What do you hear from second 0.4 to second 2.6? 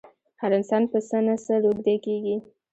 هر انسان په څه نه څه روږدی کېږي.